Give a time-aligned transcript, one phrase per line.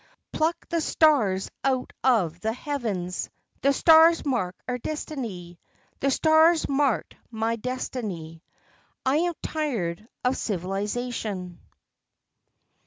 [0.33, 3.29] Pluck the stars out of the heavens.
[3.61, 5.59] The stars mark our destiny.
[5.99, 8.41] The stars marked my destiny.
[9.05, 11.59] I am tired of civilization.